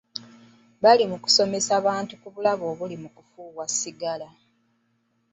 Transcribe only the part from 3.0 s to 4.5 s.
mu kufuuwa sigala.